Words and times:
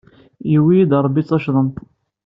Yuwey-iyi-d 0.53 0.91
Ṛebbi 1.05 1.21
teccḍemt. 1.23 1.75